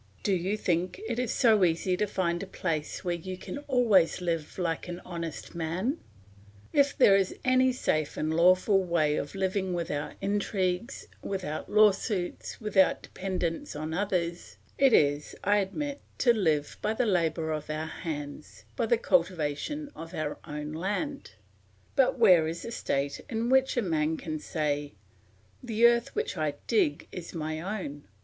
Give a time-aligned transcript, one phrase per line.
[0.23, 4.19] Do you think it is so easy to find a place where you can always
[4.19, 5.99] live like an honest man?
[6.73, 13.03] If there is any safe and lawful way of living without intrigues, without lawsuits, without
[13.03, 18.63] dependence on others, it is, I admit, to live by the labour of our hands,
[18.75, 21.33] by the cultivation of our own land;
[21.95, 24.95] but where is the state in which a man can say,
[25.61, 28.07] 'The earth which I dig is my own?'